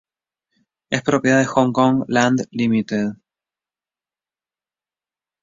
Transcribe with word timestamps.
Es 0.89 1.03
propiedad 1.03 1.37
de 1.41 1.45
Hongkong 1.55 2.05
Land 2.07 2.47
Limited. 2.49 3.11